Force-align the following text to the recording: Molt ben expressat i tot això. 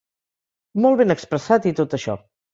Molt 0.85 1.03
ben 1.03 1.15
expressat 1.17 1.69
i 1.75 1.77
tot 1.83 1.95
això. 2.01 2.19